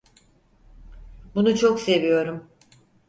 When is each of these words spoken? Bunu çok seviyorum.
Bunu 1.35 1.55
çok 1.55 1.79
seviyorum. 1.79 2.49